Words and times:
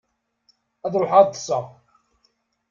Ad 0.85 0.93
ruḥeɣ 1.01 1.19
ad 1.21 1.29
ṭṭseɣ. 1.31 1.65